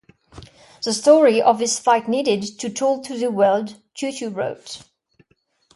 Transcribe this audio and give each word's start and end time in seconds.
The 0.83 0.93
story 0.93 1.43
of 1.43 1.59
this 1.59 1.77
fight 1.77 2.07
needed 2.07 2.41
to 2.61 2.71
told 2.71 3.03
to 3.03 3.17
the 3.19 3.29
world, 3.29 3.79
Tutu 3.93 4.29
wrote. 4.31 4.81